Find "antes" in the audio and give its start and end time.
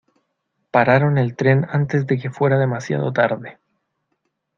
1.69-2.07